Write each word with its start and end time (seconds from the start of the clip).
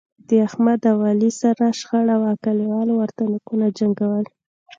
د 0.27 0.29
احمد 0.47 0.81
او 0.91 0.97
علي 1.09 1.31
سره 1.41 1.65
شخړه 1.79 2.15
وه، 2.21 2.31
کلیوالو 2.45 2.93
ورته 3.01 3.21
نوکونو 3.31 3.65
جنګول. 3.77 4.25